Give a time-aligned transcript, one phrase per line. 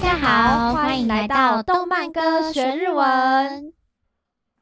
[0.00, 3.74] 家好，欢迎来到动漫歌学日文。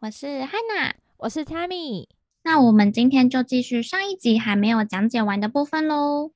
[0.01, 2.09] 我是 Hana，我是 Tammy。
[2.43, 6.33] 那我们今天就继续上一集还没有讲解完的部分喽。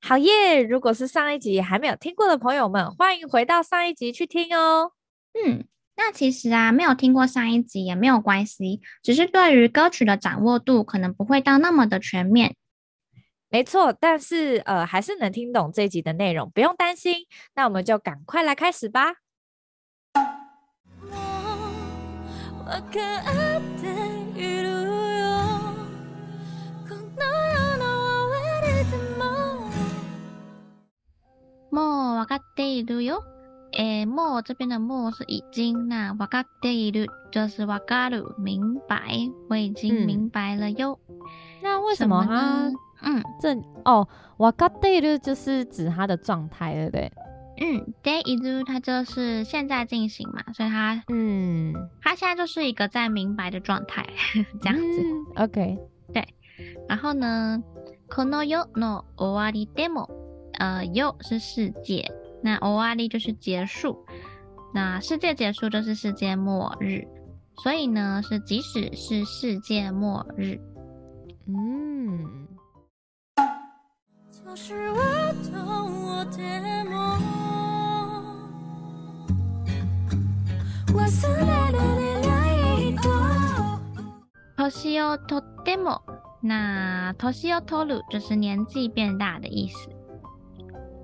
[0.00, 0.62] 好耶！
[0.62, 4.92] 如果是上一集还没有听过的朋友们，欢迎回到上一集去听哦。
[5.34, 12.56] 嗯，那其实啊，没有听过上一集也没有关系，只是对于歌曲的掌握度可能不会到那么的全面。
[13.49, 17.27] 没错，但是呃，还是能听懂这一集的内容，不用担心。
[17.55, 19.13] 那我们就赶快来开始吧。
[31.69, 33.23] もう分かっているよ。
[33.75, 40.99] 诶，もう这边的も是已经，那分かっている就是分かる，明白，我已经明白了哟。
[41.07, 41.17] 嗯、
[41.63, 42.71] 那为什么啊？
[43.01, 47.11] 嗯，这哦，わかっている就是指它的状态，对不对？
[47.55, 54.07] 嗯，ている它就是现在进行嘛，所以它嗯，它现在就是一个在明白的状态，
[54.61, 55.01] 这样子。
[55.03, 55.77] 嗯、OK，
[56.13, 56.25] 对。
[56.87, 57.61] 然后呢，
[58.09, 60.09] この世の终わりでも，
[60.57, 62.09] 呃，世是世界，
[62.41, 63.97] 那终わり就是结束，
[64.73, 67.05] 那世界结束就是世界末日，
[67.63, 70.59] 所以呢是即使是世界末日，
[71.47, 72.47] 嗯。
[84.69, 86.01] 年をとっても，
[86.41, 89.89] 那年を取る就是年纪变大的意思。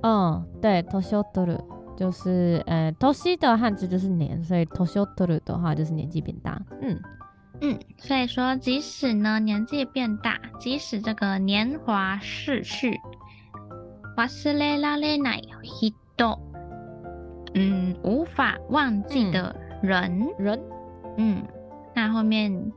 [0.02, 1.59] 嗯，对，年を取る
[1.98, 6.62] 就是呃，年的汉字就是年，所以年を取る的话就是年纪变大。
[6.81, 7.02] 嗯
[7.62, 12.98] 嗯，所以说即使呢年纪变大，即使这个年华逝去。
[14.16, 15.48] 忘れられない
[16.17, 16.38] 人，
[17.53, 20.59] 嗯，无法忘记的人，嗯、人，
[21.18, 21.47] 嗯，
[21.96, 22.72] 那后面。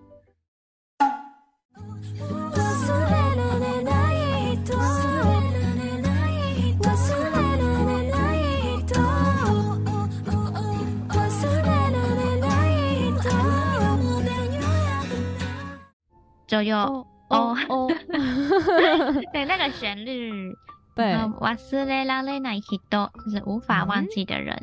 [16.47, 17.89] 就有哦哦，哦
[19.33, 20.55] 对，那个旋律。
[20.97, 24.57] 对，忘れられない人就是无法忘记的人。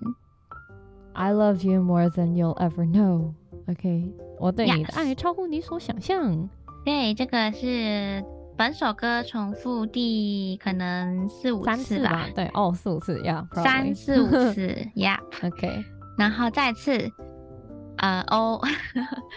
[1.14, 3.34] I love you more than you'll ever know.
[3.68, 6.50] OK，我对你的爱超乎你所想象。
[6.86, 8.24] 对，这个是
[8.56, 12.28] 本首歌重复第可能四五次吧？
[12.36, 15.20] 对，哦，四五次呀，三四五次 呀。
[15.44, 15.84] OK，
[16.18, 17.12] 然后再次。
[17.98, 18.62] 呃哦，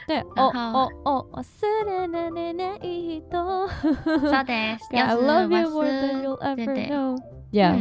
[0.06, 1.42] 对，哦哦 哦，忘
[1.84, 3.69] れられない人。
[4.20, 4.88] そうです。
[4.94, 7.19] I love you more than you'll ever know.
[7.50, 7.76] Yeah.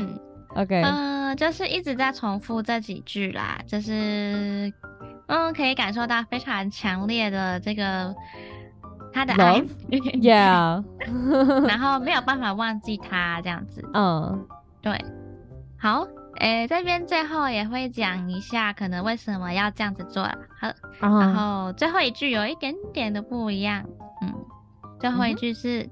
[0.55, 0.81] OK。
[0.81, 4.73] 嗯，就是一直在重复这几句啦，就是
[5.27, 8.15] 嗯，可以感受到非常强烈的这个
[9.13, 9.61] 他的爱。
[9.91, 10.83] Yeah。
[11.67, 13.87] 然后没有办法忘记他这样子。
[13.93, 14.47] 嗯，
[14.81, 14.99] 对。
[15.77, 16.07] 好。
[16.38, 20.36] 诶，这边最后也会讲一下，可能为什么要这样子做了。
[20.60, 23.84] 好，然后最后一句有一点点的不一样，
[24.22, 24.34] 嗯，
[25.00, 25.88] 最后一句是。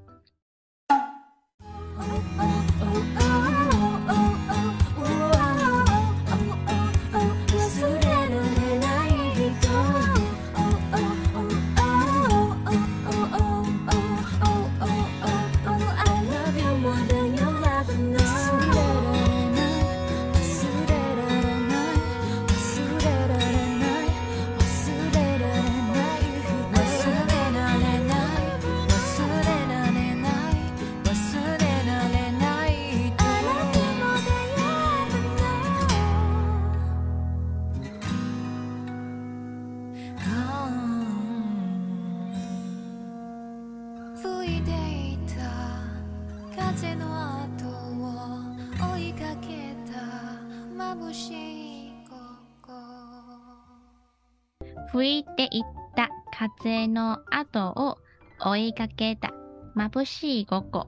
[54.94, 55.64] 吹いてい
[55.96, 57.98] た风の后を
[58.40, 59.32] 追いかけた
[59.76, 60.88] 眩しい午后。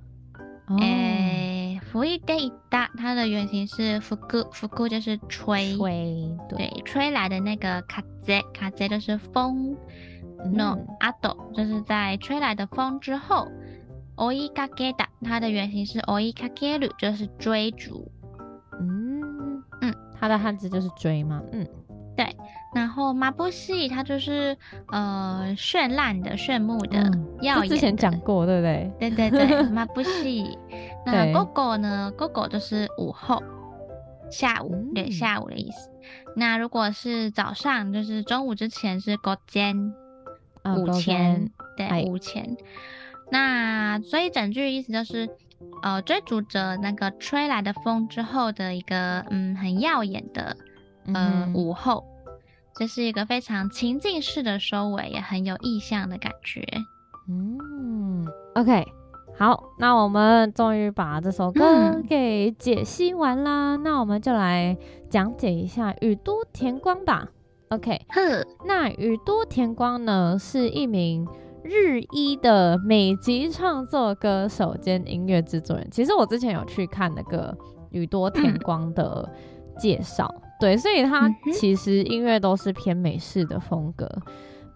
[0.79, 9.75] 诶，吹いていた，它的原型是吹く，吹く就是吹，吹，对，对，吹来的那个风，风就是风。
[10.45, 10.77] no，
[11.21, 13.47] 后就是在吹来的风之后，
[14.15, 18.09] 追いかけた，它的原型是追いかける，就是追逐。
[18.79, 21.67] 嗯嗯，它的汉字就是追嘛，嗯。
[22.75, 24.55] 对，然后眩しい它就是
[24.87, 26.97] 呃绚烂的、炫目的、
[27.41, 27.75] 耀眼的。
[27.75, 28.91] 之前讲过，对不对？
[28.99, 30.57] 对对对，眩しい。
[31.05, 32.11] 那午后呢？
[32.17, 33.41] 午后就是午后，
[34.29, 35.89] 下午，对，下午的意思。
[36.35, 39.17] 那如果是早上，就是中午之前是午
[39.47, 39.93] 前，
[40.63, 42.55] 啊午前，对，哎午前。
[43.29, 45.29] 那所以整句意思就是，
[45.83, 50.55] 呃，追逐着那个吹来的风之后的一个嗯很耀眼的
[51.13, 52.05] 呃、嗯午后，
[52.78, 56.62] 这是一个非常情境式的收尾，也很有意象的感觉。
[57.28, 58.86] 嗯，OK，
[59.38, 64.76] 好，那我们终于把这首歌给解析完啦，嗯、那我们就来
[65.08, 67.26] 讲解一下宇多田光吧。
[67.70, 71.26] OK，呵，那宇多田光呢是一名
[71.64, 75.88] 日裔的美籍创作歌手兼音乐制作人。
[75.90, 77.56] 其实我之前有去看那个
[77.90, 79.28] 宇多田光的
[79.76, 84.08] 介绍，嗯、对，所以他其实音乐都是偏美式的风格。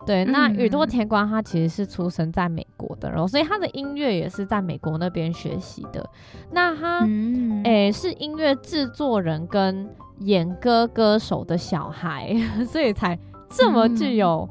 [0.06, 6.08] 对，那宇多田光他其实是出生在美国的，然后所以他的音乐也是在美国那边学习的。
[6.50, 9.88] 那他诶、嗯欸、是音乐制作人跟
[10.20, 12.34] 演歌歌手的小孩，
[12.66, 13.18] 所以才
[13.50, 14.48] 这么具有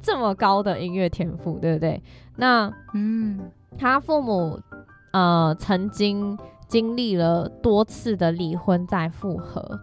[0.00, 2.02] 这么高的音乐天赋，对不对？
[2.36, 3.38] 那嗯，
[3.76, 4.58] 他父母
[5.12, 6.36] 呃曾经
[6.66, 9.80] 经历了多次的离婚再复合。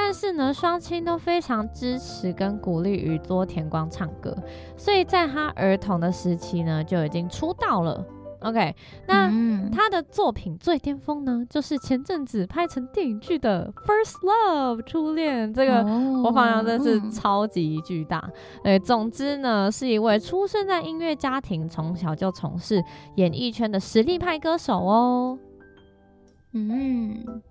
[0.00, 4.34] 但是呢，双亲都非常支持跟鼓励宇多田光唱歌，
[4.76, 8.06] 所以在他儿童的时期呢，就已经出道了。
[8.40, 8.74] OK，
[9.06, 9.28] 那
[9.70, 15.82] 他的作品最巅峰呢，就是前阵子拍成电影剧的《First Love》初恋，这个
[16.22, 18.30] 播放量真是超级巨大。
[18.62, 22.82] 对，总之呢，是一位出生在音乐家庭，从小就从事
[23.16, 25.38] 演艺圈的实力派歌手哦。
[26.52, 27.42] 嗯。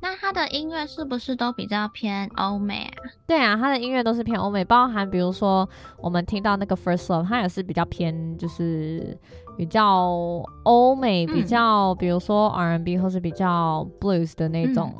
[0.00, 3.10] 那他的音乐是不是都比较偏欧美啊？
[3.26, 5.68] 对啊，他的音乐都是偏欧美，包含比如说
[6.00, 9.18] 我们听到那个 First Love，他也是比较偏，就是
[9.56, 14.94] 比较欧美，比较、嗯、比如说 R&B 或是比较 Blues 的那种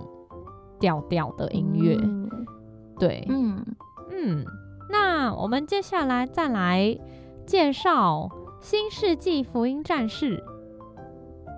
[0.81, 1.97] 调调的音乐。
[2.03, 2.29] 嗯、
[2.99, 3.65] 对，嗯
[4.11, 4.45] 嗯。
[4.91, 6.99] 那我们接下来再来
[7.47, 8.29] 介绍
[8.61, 10.39] 《新世纪福音战士》。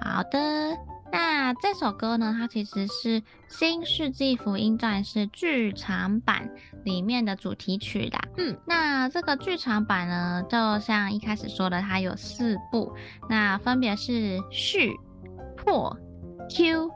[0.05, 0.90] 好的。
[1.13, 6.49] 那这首歌呢，它其实是《新世纪福音战士》剧场版
[6.85, 8.21] 里面的主题曲啦。
[8.37, 12.95] 嗯，那这个剧场版呢，就像一开始说的，它有四部，
[13.29, 14.95] 那分别是序、
[15.57, 15.97] 破、
[16.49, 16.91] Q，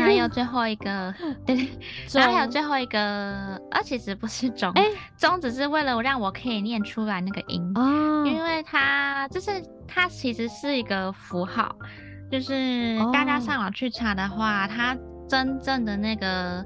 [0.00, 1.12] 还有最后一个，
[1.44, 1.68] 对对，
[2.14, 9.50] 然后还有最后一个，啊，其实不是中，哎、欸，中只是为了让我可以念出来那个音，哦、因为它就是
[9.88, 11.74] 它其实是一个符号。
[12.30, 14.70] 就是大家上网去查的话，oh.
[14.70, 14.96] 它
[15.28, 16.64] 真正的那个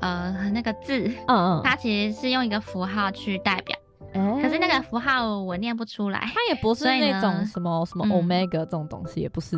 [0.00, 3.76] 呃那个字，嗯嗯， 它其实是用一个符号去代表，
[4.14, 6.20] 欸、可是那个符号我念不出来。
[6.34, 9.56] 它也不是那种什么什么 omega 这种东西，也不是，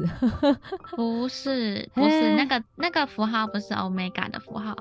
[0.97, 4.75] 不 是不是、欸、那个那个符号不是 omega 的符号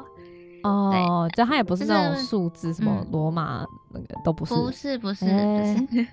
[0.64, 5.32] 哦，就它也不是那种数字，什么罗马那个都不是，不是不是不
[5.96, 6.08] 是。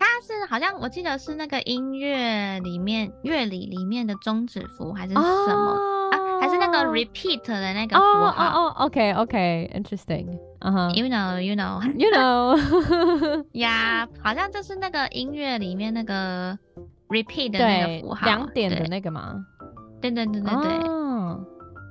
[0.00, 6.14] 它是好像我记得是那个音乐里面乐理里面的终止符还是什么、oh.
[6.14, 6.40] 啊？
[6.40, 8.28] 还是那个 repeat 的那个符号？
[8.30, 10.26] 哦哦，OK OK，interesting。
[10.60, 16.58] 嗯哼，you know you know you know，呀， yeah, 好像就是那个音乐里面那个
[17.08, 19.34] repeat 的那个符号，两点的那个嘛？
[20.00, 20.88] 对对对对对。
[20.88, 21.38] Oh.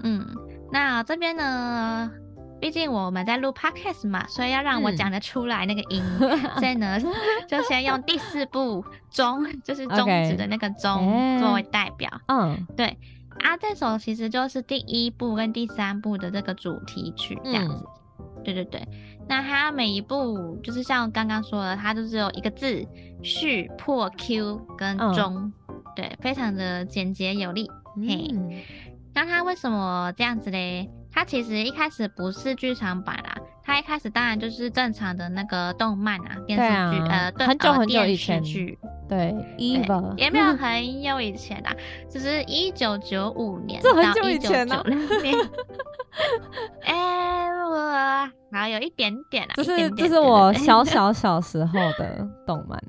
[0.03, 0.25] 嗯，
[0.71, 2.11] 那这边呢？
[2.59, 6.99] 毕竟我们在录 podcast 嘛，所以要让我讲得出来那个音， 嗯、所以呢，
[7.47, 12.09] 就先用第四步中，就是中指的那个中.作为代表。
[12.27, 12.97] 嗯，对
[13.39, 17.85] 啊，这首其实就是第一部跟第三部的这个主题曲这样子。
[18.19, 18.85] 嗯、对对对，
[19.27, 22.85] 那它每一步就是像刚刚说的，它就只有一个字
[23.23, 27.69] 序、破、Q 跟中，嗯、对，非常的简洁有力。
[27.95, 28.65] 嗯、嘿，
[29.13, 30.89] 那它为什么这样子嘞？
[31.11, 41.75] 它其实一开始不是剧场版啦，它一开始当然就是正常的那个动漫啊，电视剧，啊、呃，对，很久很久以前，电视剧，对，Eva 也没有很久以前啊，
[42.09, 44.83] 只是一九九五年到一九九六
[45.21, 45.35] 年，
[46.83, 52.79] 哎、欸，我好有一点点啊，这是这是我小 小小时候的动漫，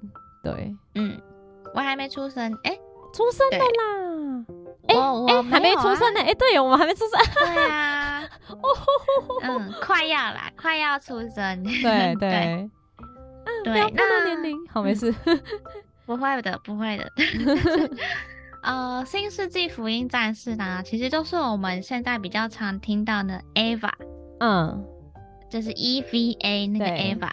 [0.45, 1.19] 对，嗯，
[1.75, 2.81] 我还没出生，哎、欸，
[3.12, 3.65] 出生的啦。
[4.89, 6.21] 哎哎、欸欸，还没出生呢！
[6.21, 7.21] 哎、对，我们还没出生。
[7.35, 8.10] 对啊，
[9.42, 11.62] 嗯，快要啦，快要出生。
[11.83, 12.71] 对对
[13.64, 15.14] 对，不要暴露年龄，好，没事。
[16.07, 17.11] 不会的，不会的。
[18.62, 23.90] 呃，新世纪福音战士呢，其实就是我们现在比较常听到的 EVA，
[24.40, 24.85] 嗯，
[25.49, 27.30] 就是 EVA 那个 EVA。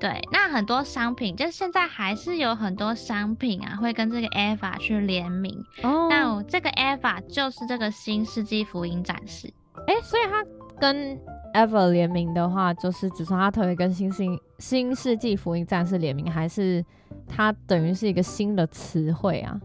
[0.00, 5.56] 对，那很多商品，就现在还是有很多商品啊，会跟这个 EVA 去联名。
[5.82, 9.52] 哦，那这个 EVA 就是这个新世纪福音战士。
[9.86, 10.44] 哎，所以他
[10.80, 11.18] 跟
[11.54, 16.84] Ever 联名的话，就是只说他特别跟新星新世纪福音战士联名，还是
[17.28, 19.60] 它等于是一个新的词汇啊？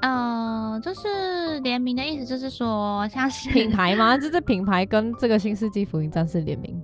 [0.00, 4.16] 呃，就是联名的意思，就是说像是品牌吗？
[4.18, 6.80] 就是品牌跟这个新世纪福音战士联名。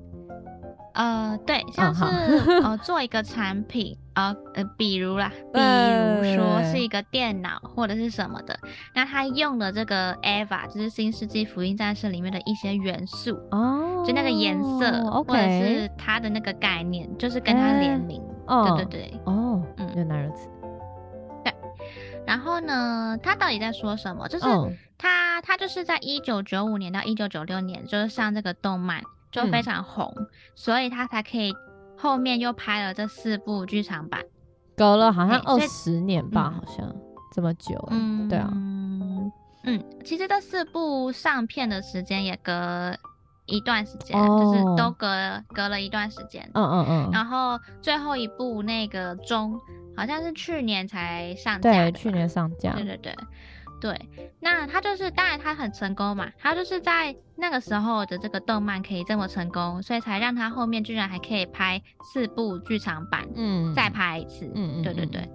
[0.95, 8.57] 呃，对，像是、嗯、呃做一个产品，呃呃，比如啦，比如说是一个电脑或者是什么的，
[8.95, 20.49] 那他用了这个 EVA 就是新世纪福音战士里面的一些元素哦，就那个颜色、哦、或者是它的那个概念，就是跟他联名、欸，对对对，哦，嗯，原来如此。
[21.45, 21.53] 对，
[22.25, 24.29] 然后呢，他到底在说什么？
[24.29, 24.47] 就是
[24.97, 29.03] 他他就是在一九九五年到一九九六年，就是上这个动漫。
[29.43, 31.53] 就非常红，嗯，所以他才可以
[31.99, 34.23] 后面又拍了这四部剧场版，
[34.77, 36.95] 隔了好像二十年吧，好像
[37.35, 37.77] 这么久。
[37.91, 38.49] 嗯，对啊，
[39.65, 42.97] 嗯，其实这四部上片的时间也隔
[43.47, 45.09] 一段时间，哦，就是都隔
[45.49, 46.49] 隔了一段时间。
[46.55, 47.11] 嗯嗯嗯。
[47.13, 49.61] 然后最后一部那个钟
[49.97, 52.73] 好像是去年才上架，对，去年上架。
[52.75, 53.15] 对对对。
[53.85, 54.09] 对，
[54.41, 65.29] 那他就是，当然他很成功嘛，他就是在那个时候的这个动漫可以这么成功，所以才让他后面居然还可以拍四部剧场版，嗯，再拍一次，嗯，对对对。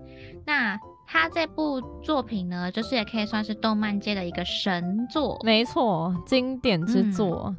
[0.47, 0.75] 那
[1.05, 7.43] 他这部作品呢，就是也可以算是动漫界的一个神作，没错，经典之作。
[7.49, 7.57] 嗯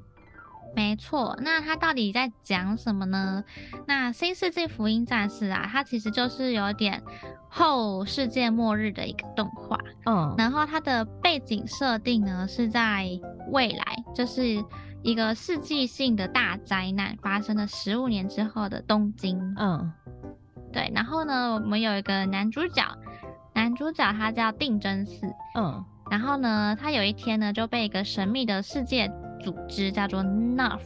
[0.74, 3.44] 没错，那它到底在讲什么呢？
[3.86, 7.02] 那《新世纪福音战士》啊，它其实就是有点
[7.48, 9.78] 后世界末日的一个动画。
[10.06, 13.08] 嗯，然后它的背景设定呢是在
[13.50, 14.64] 未来，就是
[15.02, 19.38] 一个世纪性的大灾难发生了十五年之后的东京。
[19.58, 19.92] 嗯，
[20.72, 20.90] 对。
[20.94, 22.84] 然后呢，我们有一个男主角，
[23.54, 25.26] 男主角他叫定真寺。
[25.56, 29.10] 嗯，然后呢，他有一天呢就被一个神秘的世界。
[29.42, 30.80] 组织叫做 NERF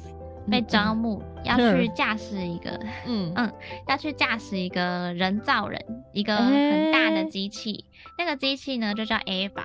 [0.51, 2.71] 被招募， 要去驾驶一个，
[3.07, 3.53] 嗯 嗯，
[3.89, 5.81] 要去驾驶一个人造人，
[6.13, 7.73] 一个很大的机器。
[7.73, 7.85] 欸、
[8.19, 9.65] 那个机器呢，就叫 Ava。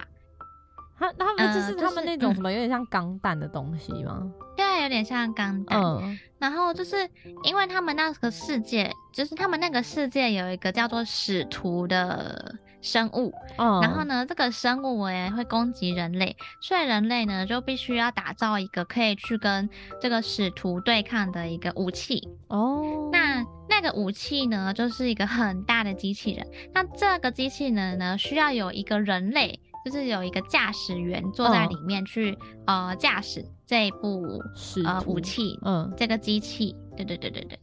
[0.98, 4.20] 他他们就是他们那种什么，有点像钢弹的东西吗？
[4.22, 5.80] 嗯、对，有点像钢弹。
[5.80, 6.18] 嗯。
[6.40, 7.10] 然后就是
[7.44, 12.56] 因为他们那个世界，就是他们那个世界有一个叫做使徒的。
[12.82, 13.84] 生物，oh.
[13.84, 19.70] 然后呢，这个生物也会攻击人类，所以人类呢就必须要打造一个可以去跟
[20.02, 22.82] 这个使徒对抗的一个武器哦。
[22.82, 23.12] Oh.
[23.12, 26.48] 那那个武器呢，就是一个很大的机器人。
[26.74, 32.32] 那这个机器人呢，需要有一个人类，就是有一个驾驶员坐在里面去、
[32.66, 32.90] oh.
[32.90, 34.42] 呃驾驶这一部
[34.86, 37.60] 呃武器，嗯，这个机器，对对对对对。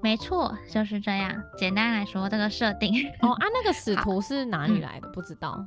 [0.00, 1.34] 没错，就是这样。
[1.56, 5.08] 简单来说，这个设定哦啊，那个使徒是哪里来的？
[5.08, 5.66] 嗯、不知道。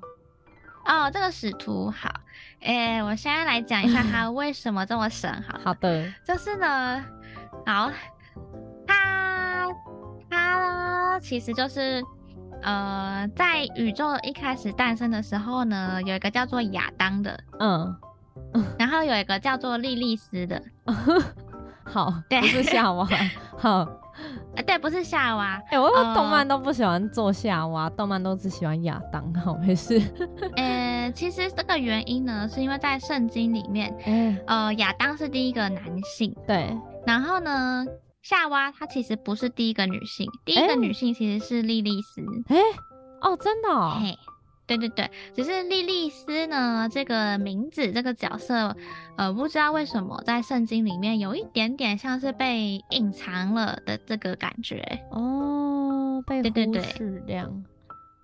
[0.86, 2.10] 哦，这个使徒好，
[2.62, 5.32] 诶，我现在来讲一下他 为什么这么神。
[5.48, 7.06] 好，好的，就是呢，
[7.66, 7.92] 好，
[8.88, 9.68] 他
[10.30, 12.04] 他呢其实就是
[12.64, 17.96] 呃，在宇宙一开始诞生的时候呢，有一个叫做亚当的，嗯，
[18.80, 20.64] 然后有一个叫做莉莉丝的，
[21.86, 23.08] 好，对，不是夏娃，
[23.58, 24.01] 好。
[24.56, 25.62] 欸、 对，不是夏娃。
[25.68, 29.34] 哎、欸，我动漫都不喜欢做夏娃，呃、动漫都只喜欢亚当。
[29.36, 30.02] 好，没事。
[30.58, 36.36] 呃、欸，其实这个原因呢，是因为在圣经里面，欸、呃，亚当是第一个男性。
[36.48, 36.76] 对。
[37.06, 37.86] 然后呢，
[38.22, 42.22] 夏娃她其实不是第一个女性，第一个女性其实是莉莉丝。
[42.48, 42.64] 哎、欸，
[43.22, 43.98] 哦，真的、哦。
[44.02, 44.18] 嘿。
[44.78, 48.74] 对对对，只是莉莉丝呢，这个名字这个角色，
[49.18, 54.82] 呃，不知道为什么在圣经里面有一点点像是被隐藏了的这个感觉。
[55.12, 57.64] 哦，被忽视这样，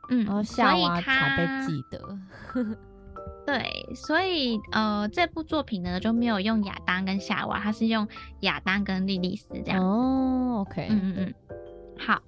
[0.10, 2.18] 嗯，然后夏娃才被记得，
[3.46, 8.08] 对，所以呃，这部作品呢就没有用亚当跟夏娃，它是用
[8.42, 9.84] 亚当跟莉莉丝这样。
[9.84, 11.34] 哦，OK，嗯嗯嗯。
[11.98, 12.22] 好，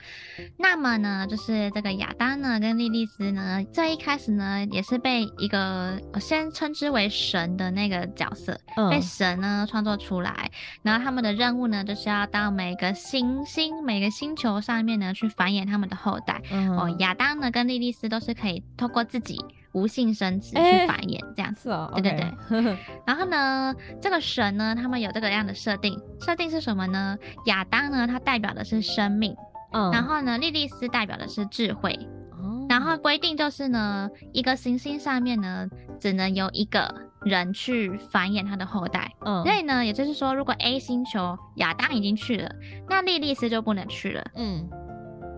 [0.58, 16.42] 那么呢，就是这个亚当呢跟莉莉丝呢，这一开始呢也是被一个我先称之为神的那个角色，嗯、被神呢创作出来，然后他们的任务呢就是要到每个行星、每个星球上面呢去繁衍他们的后代。
[16.52, 19.40] 嗯、哦，亚当呢跟莉莉丝都是可以透过自己
[19.72, 21.70] 无性生殖去繁衍，这样子。
[21.70, 22.78] 哦、对对对。
[23.06, 27.18] 然后呢，这个神呢，他们有这个样的设定，设定是什么呢？
[27.46, 29.36] 亚当呢，它代表的是生命。
[29.72, 31.92] 嗯，然后呢，莉莉丝代表的是智慧，
[32.32, 35.68] 哦，然后规定就是呢，一个行星上面呢，
[36.00, 42.52] 只能由一个人去繁衍他的后代，嗯，所以呢，也就是说，如果 A 星球亚当已经去了，
[42.88, 44.68] 那莉莉丝就不能去了，嗯，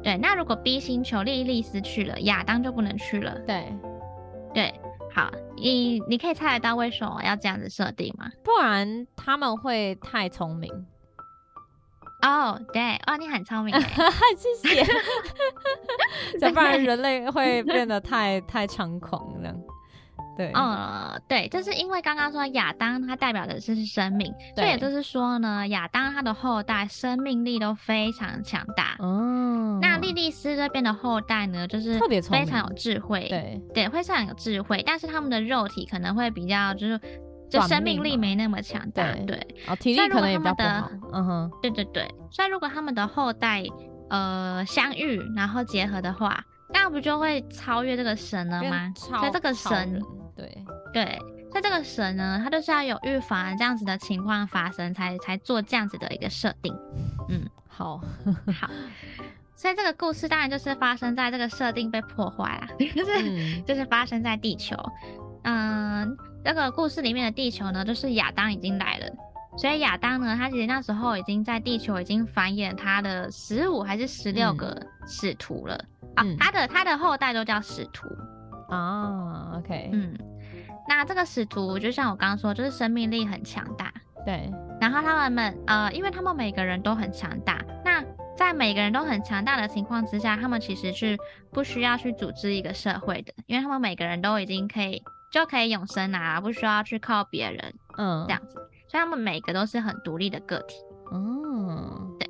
[0.04, 3.76] 对，那如果 B 星球莉莉丝去了，亚当就不能去了，对，
[4.54, 4.74] 对，
[5.14, 8.30] 好，你你可以猜得到为什么要这样子设定吗？
[8.44, 10.72] 不然他们会太聪明。
[12.22, 13.74] 哦，对，哦，你很聪明，
[14.38, 14.86] 谢谢。
[16.40, 19.56] 要不然人类会变得太太猖狂这样。
[20.38, 28.96] 对，呃，对，就是因为刚刚说亚当它代表的是生命，所以也就是说呢，亚当他的后代生命力都非常强大。
[29.00, 37.00] 哦，那莉莉丝这边的后代呢，就是特别非常有智慧，对对，会非常有智慧，但是他们的肉体可能会比较就是。
[37.52, 43.64] 就生命力没那么强大，对，对哦，体力可能也比较不好，嗯哼，对对对，所以如果他们的后代
[44.10, 46.44] 呃相遇然后结合的话，
[46.74, 48.92] 那不就会超越这个神了吗？
[48.96, 50.02] 所以这个神，
[50.36, 50.58] 对
[50.94, 51.20] 对，
[51.52, 56.74] 所以这个神呢，他就是要有预防这样子的情况发生，才才做这样子的一个设定，
[57.30, 58.02] 嗯， 好。
[58.60, 58.70] 好，
[59.56, 64.76] 所以这个故事当然就是发生在这个设定被破坏了， 就是、嗯、就是发生在地球，
[65.44, 66.18] 嗯。
[66.44, 69.06] 这个故事里面的地球呢，就是亚当已经来了，
[69.60, 75.80] 所以亚当呢，他其实那时候已经在地球已经繁衍他的十五还是十六个使徒了、
[76.16, 78.08] 嗯、啊，他的他的后代都叫使徒
[78.70, 80.18] 啊，OK，嗯，
[80.90, 83.94] 那这个使徒就像我刚刚说，就是生命力很强大，
[84.26, 88.04] 对，然后他们们呃，因为他们每个人都很强大，那
[88.36, 91.16] 在每个人都很强大的情况之下，他们其实是
[91.52, 95.04] 不需要去组织一个社会的，因为他们每个人都已经可以。
[95.32, 98.56] 就可以永生啊，不需要去靠别人，嗯，这样子，
[98.90, 100.76] 所以他们每个都是很独立的个体，
[101.12, 102.30] 嗯，对。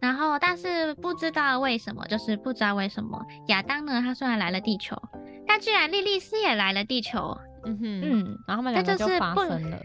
[0.00, 4.96] 然后，但是不知道为什么，就是不知道为什么亚当呢，他虽然来了地球，
[5.48, 9.80] 但居然莉莉丝也来了地球，嗯哼，嗯，然后他们两个就发生了，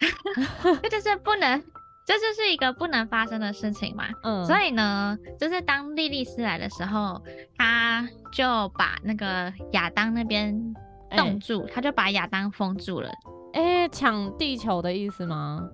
[0.82, 1.62] 这就是不能，
[2.06, 7.22] 这就是一个不能发生的事情嘛，嗯，所以呢，就是当莉莉丝来的时候，
[7.58, 10.74] 他就把那个亚当那边。
[11.16, 13.10] 冻住，欸、他就把亚当封住了。
[13.52, 15.68] 哎、欸，抢地球的意思吗？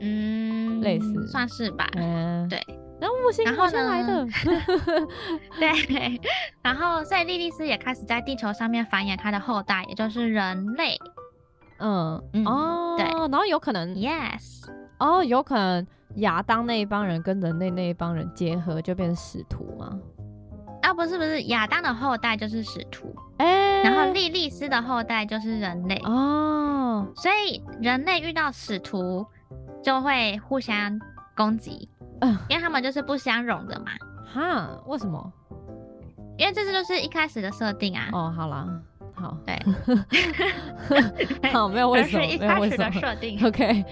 [0.00, 1.88] 嗯，类似，算是吧。
[1.96, 2.60] 嗯，对。
[3.00, 4.26] 然后木星好像来的。
[5.58, 6.20] 对。
[6.62, 10.96] 然后，所以莉莉丝也开始在地球上面繁衍她的后代，也就是人类。
[11.78, 13.04] 嗯嗯哦，对。
[13.06, 15.84] 然后有可能，yes，哦，有可能
[16.16, 19.98] 亚当那一帮人跟人类那一帮人结合，就变成使徒吗？
[20.82, 29.24] 啊，不是不是，亚当的后代就是使徒，哎、欸，然后莉莉丝的后代就是人类哦，所以人类遇到使徒
[29.82, 30.98] 就会互相
[31.36, 31.88] 攻击，
[32.20, 33.92] 嗯，因为他们就是不相容的嘛。
[34.34, 35.32] 哈，为什么？
[36.36, 38.08] 因为这是就是一开始的设定啊。
[38.12, 38.66] 哦，好了，
[39.14, 39.62] 好，对，
[41.52, 43.38] 好，没有为什么， 是一开始的设定。
[43.46, 43.84] OK，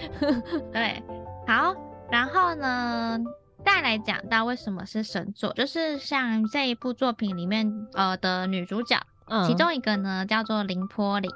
[0.72, 1.02] 对，
[1.46, 1.74] 好，
[2.10, 3.18] 然后呢？
[3.64, 11.30] 再来讲到为什么是神作，就是像这一部作品里面呃的女主角，嗯，其中一个呢叫做林波林，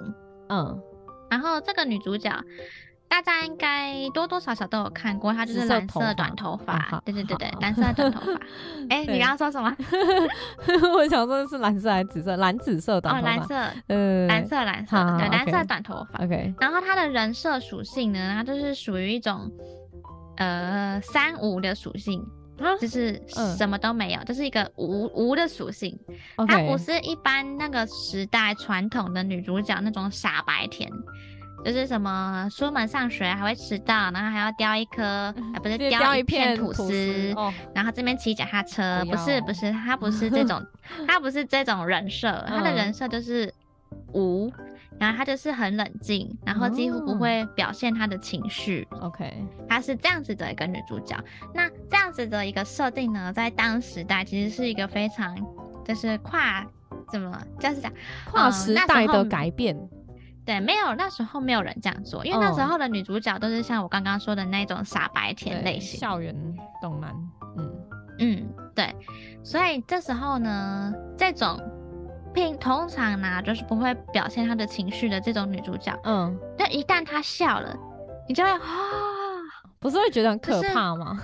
[0.49, 0.81] 嗯，
[1.31, 2.31] 然后这个女主角
[3.09, 8.41] 大家应该多多少少都有看过，她就是蓝色短头发，对对对对，蓝色短头 发。
[8.91, 9.75] 哎，你刚刚说什么？
[10.97, 12.37] 我想说的是蓝色还是紫色？
[12.37, 13.33] 蓝紫色短头发。
[13.33, 13.55] 哦，蓝色，
[13.89, 16.25] 呃，蓝色蓝色，对，蓝色短头发。
[16.25, 16.55] OK。
[16.59, 19.51] 然后她的人设属性呢，她就是属于一种。
[20.37, 22.21] 呃，三无的属性，
[22.59, 23.21] 啊、就是
[23.57, 25.99] 什么都没有，这、嗯、是一个无无的属性。
[26.49, 30.91] 它不是一般那个时代传统的女主角那种傻白甜，
[31.65, 40.61] 就是什么出门上学还会迟到，然后还要叼一颗，啊、不是叼一片吐司，吐司哦、然后这边骑脚踏车，不，不是不是，他不是这种，
[41.07, 43.53] 他不是这种人设，他的人设就是
[44.13, 44.53] 无。
[44.99, 48.87] 然后他就是很冷静，然后几乎不会表现他的情绪。
[49.01, 49.33] OK，
[49.69, 51.17] 她是这样子的一个女主角。
[51.53, 55.37] 那这样子的一个设定呢，在当时代其实是一个非常
[55.85, 56.65] 就是跨
[57.11, 57.93] 怎么就是讲
[58.31, 59.77] 跨时代的改变。
[60.45, 66.35] 对，没有那时候没有人这样做，因为那时候的女主角都是像我刚刚说的那种傻白甜类型，校园
[66.81, 67.13] 动漫。
[67.57, 67.73] 嗯
[68.21, 68.95] 嗯，对，
[69.43, 71.59] 所以这时候呢，这种。
[72.59, 77.77] 通常呢，就是不会表现她的情绪的这种女主角，嗯，但一旦她笑了，
[78.29, 78.59] 你就会啊，
[79.79, 81.19] 不是会觉得很可怕吗？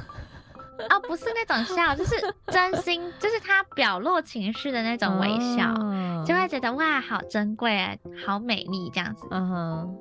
[0.88, 9.26] 啊、 哦，不是那种笑，就是真心，就是她表露情绪的那种微笑，嗯、就会觉得哇，好珍贵，好美丽这样子。
[9.30, 9.96] 嗯哼，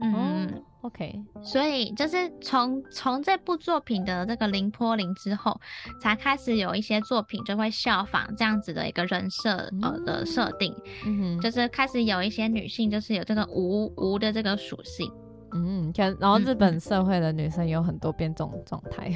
[0.00, 0.14] 嗯。
[0.14, 5.60] 嗯 OK，所以就是从从这部作品的这个綾波林之后，
[6.00, 11.36] 才开始有一些作品就会效仿这样子的一个人设呃的设定，嗯。
[11.36, 15.12] 哼，就是开始有一些女性就是有这个无无的这个属性，
[15.52, 19.12] 嗯，看，然后日本社会的女生有很多变种状态，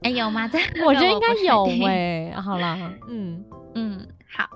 [0.00, 0.48] 哎、欸，有吗？
[0.48, 3.44] 这我觉得应该有哎、欸，好啦，嗯。
[3.74, 4.04] 嗯，
[4.36, 4.48] 好。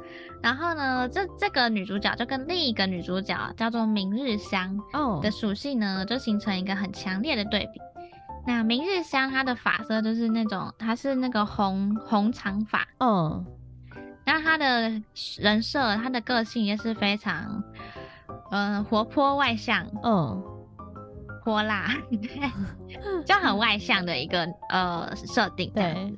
[0.44, 4.78] 然后呢，这这个女主角就跟另一个女主角叫做明日香
[5.22, 6.06] 的属性呢，oh.
[6.06, 7.80] 就形成一个很强烈的对比。
[8.46, 13.42] 那明日香她的发色就是那种，她是那个红红长发，嗯、oh.，
[14.26, 15.00] 那她的
[15.38, 17.64] 人设，她的个性也是非常，
[18.50, 20.44] 嗯、呃，活泼外向，嗯，
[21.42, 21.88] 泼辣，
[23.24, 26.14] 就很外向的一个呃设定，对，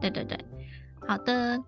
[0.00, 0.38] 对对对，
[1.08, 1.60] 好的。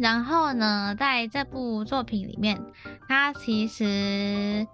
[0.00, 2.58] 然后呢，在这部作品里面，
[3.06, 4.66] 它其实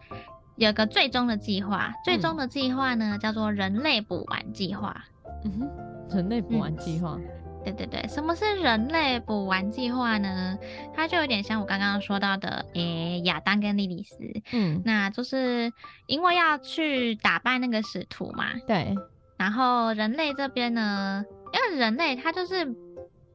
[0.55, 1.93] 有个最终的计划。
[2.05, 5.05] 最终的计划呢，叫做人类补完计划。
[5.45, 7.19] 嗯哼，人类补完计划。
[7.65, 10.57] 对对对，什么是人类补完计划呢？
[10.95, 14.17] 它就有点像我刚刚说到的，诶，亚当跟莉莉丝。
[14.53, 15.73] 嗯，那就是
[16.07, 18.45] 因为要去打败那个使徒嘛。
[18.69, 18.95] 对。
[19.37, 22.65] 然后人类这边呢，因为人类他就是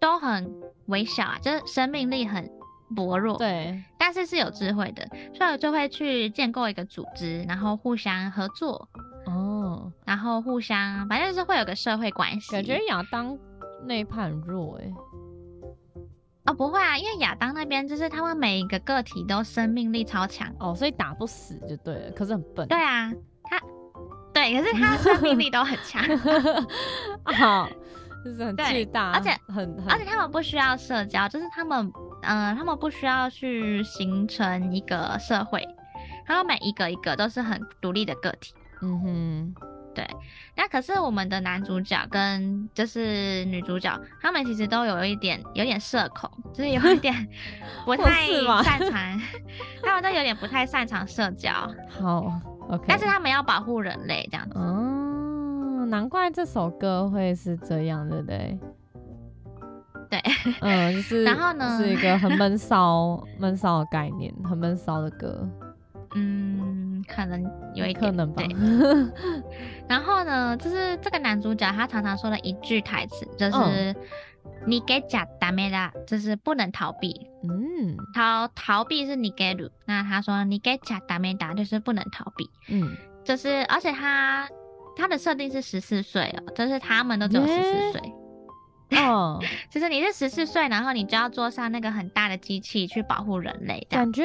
[0.01, 0.51] 都很。
[0.87, 2.51] 微小啊，就是生命力很
[2.93, 8.89] 薄弱，对，但是是有智慧的，所以就会去建构一个组织，然后互相合作，
[9.25, 12.51] 哦，然后互相，反正就是会有个社会关系。
[12.51, 13.37] 感觉亚当
[13.85, 14.91] 那一派很弱哎，
[16.47, 22.67] 哦，不会啊，因为亚当那边就是他们每一个个体都生命力超强，哦，所以打不死就对了，可是很笨。
[22.67, 23.09] 对啊，
[23.43, 23.61] 他，
[24.33, 26.03] 对，可是他生命力都很强。
[27.23, 27.69] 好。
[28.23, 35.67] 就是很巨大，而且很，很，而且他们不需要社交，就是他们，嗯、呃，他们不需要去形成一个社会，
[36.25, 38.53] 他们每一个一个都是很独立的个体。
[38.83, 39.55] 嗯哼，
[39.93, 40.07] 对。
[40.55, 47.27] 那可是我们的男主角跟就是女主角，他们其实都有一点有点社恐，就是有一点
[47.85, 48.27] 不太
[48.63, 49.21] 擅长，
[49.83, 51.51] 他们都有点不太擅长社交。
[51.89, 52.85] 好，OK。
[52.87, 54.55] 但是他们要保护人类这样子。
[54.57, 54.80] 嗯
[55.91, 58.57] 难怪这首歌会是这样，对不对？
[60.09, 60.21] 对，
[60.61, 65.45] 嗯，就是 然后呢，是一个很闷骚、闷骚的概念，很闷骚的歌。
[66.15, 68.41] 嗯，可能有一点可能吧。
[69.89, 73.93] 然后呢，就是这个男主角他常常说的一句台词，就是
[74.65, 77.27] “你给假达梅拉”，就是不能逃避。
[77.43, 82.49] 嗯，逃逃避是你给鲁，那他说“你给假达梅达”就是不能逃避。
[82.69, 84.47] 嗯，就是而且他。
[84.95, 88.01] 他的设定是十四岁哦，就是他们都只有十四岁
[88.99, 89.39] 哦。
[89.71, 93.85] 就是你是十四岁，然后你就要坐上那个很大的机器去保护人类。
[93.89, 94.23] 感觉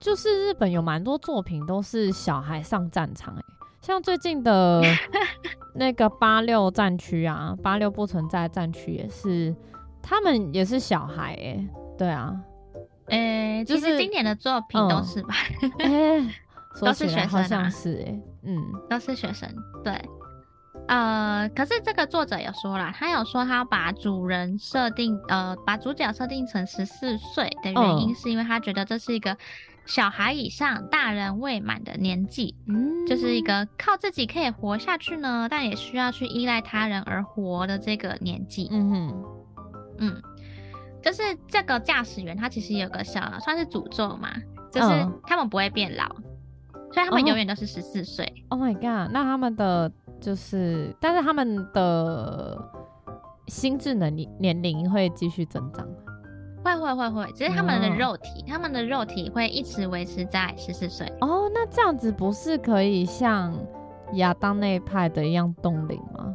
[0.00, 3.42] 就是日本有蛮多作品都是小孩上战场诶，
[3.82, 4.82] 像最近的
[5.74, 9.54] 那个八六战区啊，八六不存在战区也是，
[10.02, 11.68] 他们也是小孩哎。
[11.98, 12.34] 对啊，
[13.06, 15.34] 哎、欸，就是、其实经典的作品都是吧？
[16.80, 19.48] 都是学生啊，是哎，嗯，都是学生，
[19.82, 19.98] 对，
[20.88, 29.36] 呃，可是这个作者有说啦，他有说他把主人设定，呃，把主角设定成十四岁的原因，是因为他觉得这是一个
[29.86, 39.24] 小孩以上、大人未满的年纪，嗯，就是一个靠自己可以活下去呢，但也需要去依赖他人而活的这个年纪，嗯哼，
[39.98, 40.22] 嗯，
[41.02, 44.30] 就是这个驾驶员他其实有个小算是诅咒嘛，
[44.70, 46.04] 就是他们不会变老。
[46.96, 48.24] 所以他们永远都是十四岁。
[48.48, 49.12] Oh my god！
[49.12, 52.58] 那他们的就是，但是他们的
[53.48, 55.86] 心智能力年龄会继续增长。
[56.64, 61.06] 会会会会，只是他们的肉体，他们的肉体会一直维持在十四岁。
[61.20, 63.54] 哦，那这样子不是可以像
[64.14, 66.34] 亚当那一派的一样冻龄吗？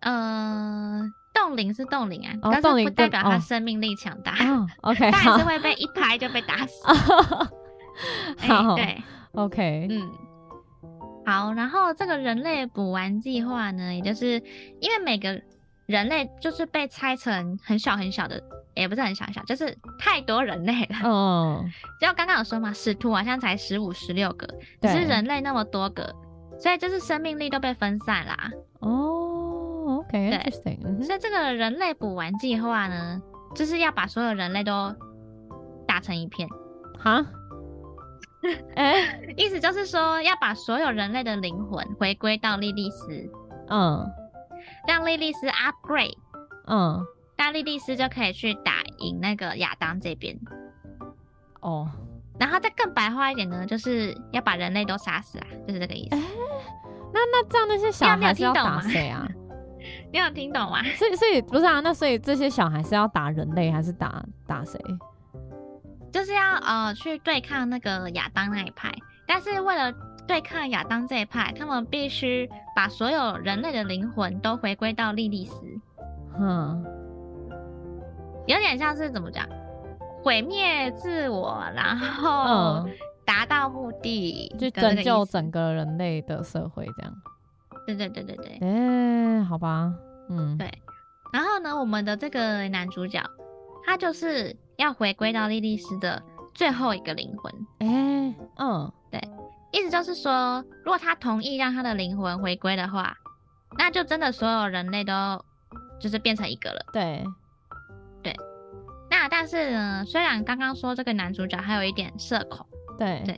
[0.00, 4.32] 嗯、呃，冻龄是冻龄啊，但是不代表他生命力强大。
[4.44, 6.84] 哦、OK，他还是会被一拍就被打死。
[8.48, 9.00] 好， 对。
[9.34, 10.10] OK，嗯，
[11.26, 14.42] 好，然后这个人类补完计划呢，也就是
[14.80, 15.40] 因为每个
[15.86, 18.42] 人类就是被拆成很小很小的，
[18.74, 21.08] 也不是很小很小，就是太多人类了。
[21.08, 21.64] 哦，
[22.00, 24.46] 就刚刚有说嘛，使徒好像才十五、十六个，
[24.80, 26.14] 可是人类那么多个，
[26.58, 28.50] 所以就是生命力都被分散啦。
[28.80, 30.80] 哦，OK，interesting。
[30.80, 33.20] 对，所以这个人类补完计划呢，
[33.54, 34.94] 就是要把所有人类都
[35.86, 36.48] 打成一片。
[36.98, 37.24] 哈？
[38.76, 43.30] 哎、欸，意思就是说要把所有人类的灵魂回归到莉莉丝，
[43.68, 44.06] 嗯，
[44.86, 46.16] 让莉莉丝 upgrade，
[46.66, 47.04] 嗯，
[47.36, 50.38] 那莉莉丝就可以去打赢那个亚当这边。
[51.60, 51.88] 哦，
[52.38, 56.16] 然后再更白话一点呢，就是要把人类都杀死啊，就是这个意思。
[56.16, 56.22] 欸、
[57.12, 59.26] 那那这样那些小孩是要打谁啊？
[60.12, 60.82] 你有听懂吗？
[60.96, 64.78] 所以所以不是啊，那所以这些小孩是要打人类还是打打谁？
[66.14, 68.94] 就是要呃去对抗那个亚当那一派，
[69.26, 69.92] 但是为了
[70.28, 75.60] 对抗亚当这一派，他们必须把所有人类的灵魂都回归到莉莉丝。
[76.38, 76.84] 嗯，
[78.46, 79.44] 有点像是怎么讲？
[80.22, 82.88] 毁灭自我，然后
[83.26, 87.12] 达到目的，就拯救整个人类的社会，这样。
[87.88, 88.58] 对对对对对。
[88.60, 89.92] 哎、欸，好吧，
[90.28, 90.72] 嗯，对。
[91.32, 93.20] 然后呢，我们的这个男主角，
[93.84, 96.22] 他就是要回归到莉莉丝的
[96.54, 97.52] 最后一个灵魂。
[97.78, 99.20] 哎、欸，嗯，对，
[99.72, 103.14] 意思就是说，如果他同意让他的灵魂回归的话，
[103.78, 105.12] 那就真的所有人类都
[106.00, 106.86] 就是变成一个了。
[106.92, 107.24] 对，
[108.22, 108.34] 对。
[109.10, 112.66] 那但是呢，虽然刚刚说这个男主角还有一点社恐，
[112.98, 113.36] 对对，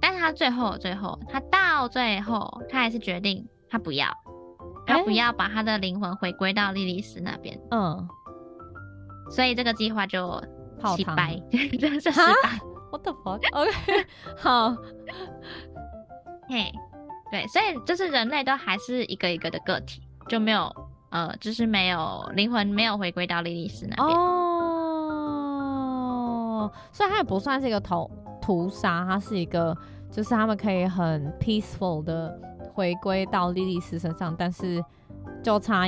[0.00, 4.06] 但是他最后最后，他到最后，他还是决定他不要。
[4.84, 8.08] 他不要把他的灵魂回归到莉莉丝那边，嗯，
[9.30, 10.42] 所以这个计划就
[10.96, 11.40] 失败，
[11.80, 12.60] 真是失败。
[12.90, 14.76] What the fuck？OK， 好，
[16.48, 16.70] 嘿，
[17.30, 20.70] 对，所以就是人类都还是一个一个的个体，就没有
[21.10, 24.08] 呃，就是没有灵魂没有回归到莉莉丝那边。
[24.16, 29.76] 哦，所以他也不算是一个屠屠杀，他是一个，
[30.10, 32.38] 就是他们可以很 peaceful 的。
[32.74, 34.82] 回归到莉莉丝身上，但是
[35.42, 35.86] 就差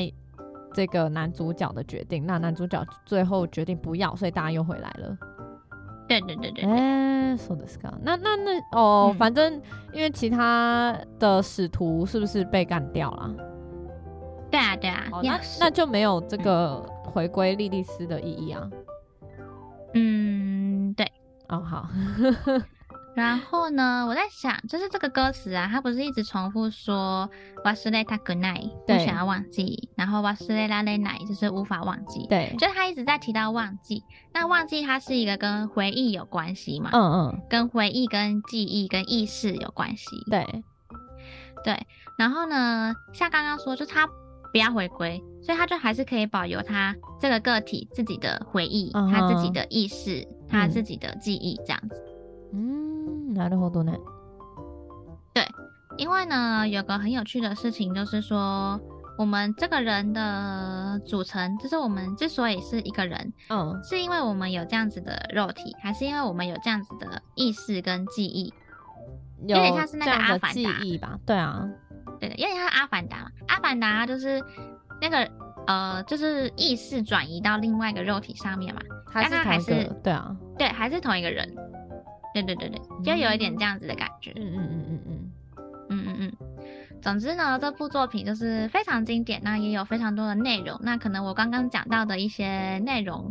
[0.74, 2.26] 这个男主角的决定。
[2.26, 5.16] 那男主角最后决定不要，所以大家又回来了。
[6.06, 7.78] 对对对对，哎，说的是。
[8.02, 9.54] 那那那哦，嗯、反正
[9.92, 13.34] 因为其他的使徒是不是被干掉了？
[14.50, 18.68] 对啊对啊，哦、那那就没有这个回归莉莉丝的意义啊。
[19.94, 21.10] 嗯，对。
[21.48, 21.88] 哦，好。
[23.15, 27.29] 然后呢，我在想，就是这个歌词啊，它不是一直重复说“
[27.65, 32.25] 忘れたくない”，不想要忘记，然后“忘れられない”就是无法忘记。
[32.29, 34.03] 对，就是他一直在提到忘记。
[34.31, 36.91] 那忘记它是一个跟回忆有关系嘛？
[36.93, 40.05] 嗯嗯，跟回忆、跟记忆、跟意识有关系。
[40.29, 40.63] 对，
[41.65, 41.88] 对。
[42.17, 44.07] 然后呢，像刚刚说，就他
[44.53, 52.01] 不要回归，所以他就还是可以保有他这个个体自己的回忆、嗯、他自己的意识、他自己的记忆这样子。
[52.53, 53.02] 嗯。
[53.33, 53.99] なるほどね。
[55.33, 55.47] 对，
[55.97, 58.79] 因为呢，有个很有趣的事情，就是说，
[59.17, 68.53] 我们这个人的组成，就是我们之所以是一个人，嗯，是因为我们有这样子的肉体，还是因为我们有这样子的意识跟记忆？
[69.45, 71.19] 有，有点像是那个阿凡达记忆吧？
[71.25, 71.67] 对啊，
[72.19, 73.31] 对的，有点像阿凡达嘛。
[73.47, 74.43] 阿凡达就是
[75.01, 75.29] 那个
[75.67, 81.55] 呃，就是意识转移到另外一个肉体上面嘛，还是还是对啊，对，还是同一个人。
[82.34, 84.32] 对对对对，就有一点这样子的感觉。
[84.36, 85.32] 嗯嗯嗯嗯嗯
[85.88, 86.32] 嗯嗯嗯。
[87.00, 90.78] 总之呢，这部作品就是非常经典，那也有非常多的内容。
[90.82, 93.30] 那可能我刚刚讲到的一些内容，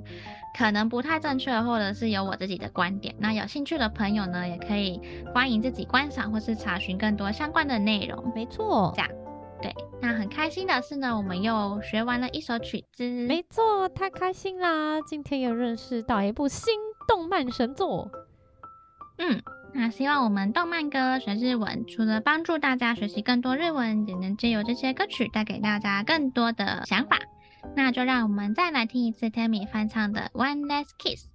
[0.56, 3.16] 可能不太正确，或者是有我自己的观点。
[3.18, 5.02] 那有兴趣的朋友呢，也可以
[5.34, 8.32] 欢迎自己观赏或是查询更多相关的内容。
[8.36, 9.10] 没错，这样。
[9.60, 13.04] 对，那很开心的是呢，我们又学完了一首曲子。
[13.04, 15.02] 没错，太开心啦！
[15.02, 16.76] 今天又认识到一部新
[17.08, 18.12] 动漫神作。
[19.18, 19.42] 嗯，
[19.74, 27.20] 那希望我们动漫歌学日文，除了帮助大家学习更多日文，也能借由这些歌曲带给大家更多的想法。
[27.76, 31.28] 那就让我们再来听一次 Tammy 翻唱的《One Last Kiss》。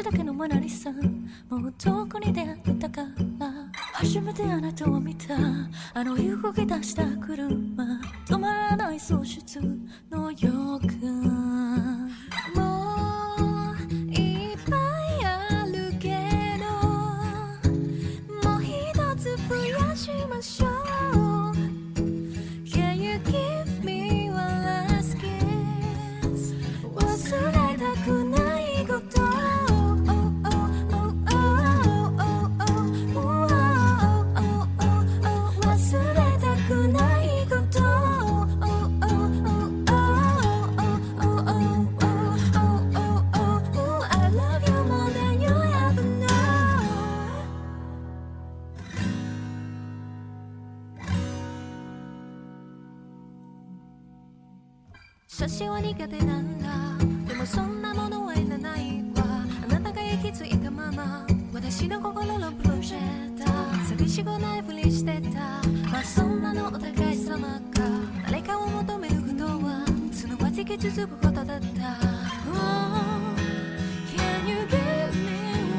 [0.00, 0.90] 私だけのモナリさ
[1.50, 3.02] もうどこに出会ったか
[3.92, 5.36] 初めてあなたを見た。
[5.92, 7.46] あの動き出した車。
[8.26, 9.60] 止まらない喪失
[10.10, 11.39] の予感。
[55.80, 56.68] 苦手なんだ
[57.26, 59.24] でもそんなものはいらないわ。
[59.64, 63.84] あなたが行き着いたまま私の心のプロジェクター。
[63.86, 65.60] 寂しくないふりしてた。
[65.90, 67.60] まあそんなのお互い様か。
[68.26, 71.98] 誰かを求めることはすのわちき続くことだった。
[72.52, 73.20] Oh,
[74.46, 74.66] you?
[74.68, 74.78] Give
[75.14, 75.28] me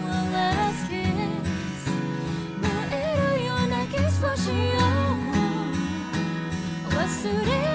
[0.04, 1.08] one last kiss?
[2.62, 2.96] 燃え
[3.38, 4.54] るようなキスをしよ
[6.88, 6.94] う。
[6.94, 7.71] 忘れ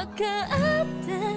[0.00, 1.29] 太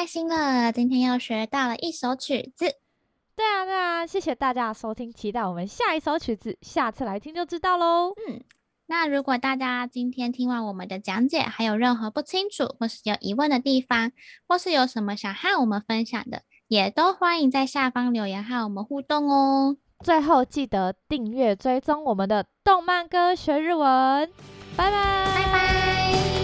[0.00, 0.72] 开心了！
[0.72, 2.74] 今天又学到了一首曲子。
[3.36, 8.14] 对啊，对啊，谢谢大家的收听，期待我们下一首曲子，下次来听就知道喽。
[8.26, 8.40] 嗯，
[8.86, 14.12] 那如果大家今天听完我们的讲解，还有任何不清楚或是有疑问的地方，
[14.48, 19.76] 或是有什么想和我们分享的，也都欢迎在下方留言和我们互动哦。
[20.02, 24.30] 最后记得订阅追踪我们的动漫歌学日文，
[24.74, 26.39] 拜拜，拜拜。